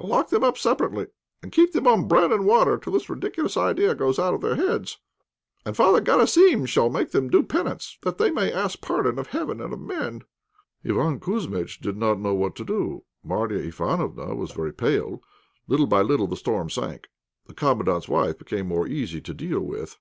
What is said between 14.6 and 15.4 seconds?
pale.